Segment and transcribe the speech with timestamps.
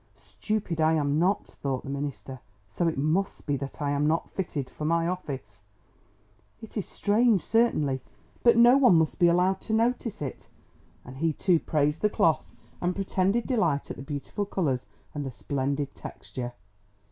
[0.15, 4.31] "Stupid I am not!" thought the minister, "so it must be that I am not
[4.31, 5.61] fitted for my office.
[6.59, 8.01] It is strange certainly,
[8.41, 10.47] but no one must be allowed to notice it."
[11.05, 15.29] And he, too, praised the cloth and pretended delight at the beautiful colours and the
[15.29, 16.53] splendid texture.